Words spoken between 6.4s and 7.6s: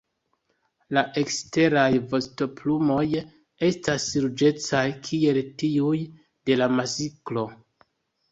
de la masklo.